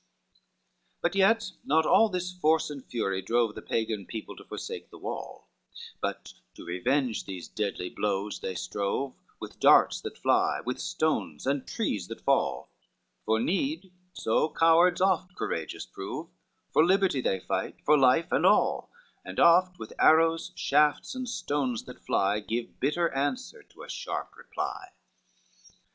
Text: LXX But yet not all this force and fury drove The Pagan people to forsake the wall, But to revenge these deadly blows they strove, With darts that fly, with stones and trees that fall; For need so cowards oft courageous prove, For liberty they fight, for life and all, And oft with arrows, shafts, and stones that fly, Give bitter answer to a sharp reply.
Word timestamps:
LXX 0.01 1.01
But 1.01 1.13
yet 1.13 1.51
not 1.63 1.85
all 1.85 2.09
this 2.09 2.31
force 2.31 2.71
and 2.71 2.83
fury 2.83 3.21
drove 3.21 3.53
The 3.53 3.61
Pagan 3.61 4.07
people 4.07 4.35
to 4.35 4.43
forsake 4.43 4.89
the 4.89 4.97
wall, 4.97 5.47
But 6.01 6.33
to 6.55 6.65
revenge 6.65 7.25
these 7.25 7.47
deadly 7.47 7.87
blows 7.91 8.39
they 8.39 8.55
strove, 8.55 9.13
With 9.39 9.59
darts 9.59 10.01
that 10.01 10.17
fly, 10.17 10.59
with 10.65 10.79
stones 10.79 11.45
and 11.45 11.67
trees 11.67 12.07
that 12.07 12.19
fall; 12.21 12.67
For 13.27 13.39
need 13.39 13.93
so 14.13 14.49
cowards 14.49 15.01
oft 15.01 15.35
courageous 15.35 15.85
prove, 15.85 16.29
For 16.73 16.83
liberty 16.83 17.21
they 17.21 17.39
fight, 17.39 17.75
for 17.85 17.95
life 17.95 18.31
and 18.31 18.43
all, 18.43 18.89
And 19.23 19.39
oft 19.39 19.77
with 19.77 19.93
arrows, 19.99 20.51
shafts, 20.55 21.13
and 21.13 21.29
stones 21.29 21.83
that 21.83 22.03
fly, 22.03 22.39
Give 22.39 22.79
bitter 22.79 23.13
answer 23.13 23.61
to 23.61 23.83
a 23.83 23.87
sharp 23.91 24.35
reply. 24.35 24.93